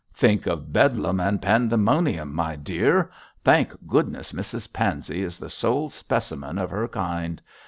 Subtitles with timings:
[0.15, 3.11] 'Think of Bedlam and Pandemonium, my dear!
[3.43, 7.39] Thank goodness Mrs Pansey is the sole specimen of her kind.